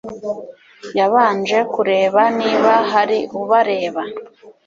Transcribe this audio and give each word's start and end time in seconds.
yabanje 0.97 1.57
kureba 1.73 2.21
niba 2.39 2.73
hari 2.91 3.17
ubareba 3.39 4.01